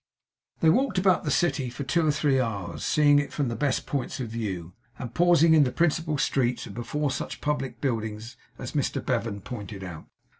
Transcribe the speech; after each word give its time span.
They 0.61 0.69
walked 0.71 0.97
about 0.97 1.25
the 1.25 1.29
city 1.29 1.69
for 1.69 1.83
two 1.83 2.07
or 2.07 2.11
three 2.11 2.39
hours; 2.39 2.83
seeing 2.83 3.19
it 3.19 3.31
from 3.31 3.49
the 3.49 3.55
best 3.55 3.85
points 3.85 4.19
of 4.19 4.29
view, 4.29 4.73
and 4.97 5.13
pausing 5.13 5.53
in 5.53 5.63
the 5.63 5.71
principal 5.71 6.17
streets, 6.17 6.65
and 6.65 6.73
before 6.73 7.11
such 7.11 7.39
public 7.39 7.79
buildings 7.81 8.35
as 8.57 8.71
Mr 8.71 9.05
Bevan 9.05 9.41
pointed 9.41 9.83
out. 9.83 10.07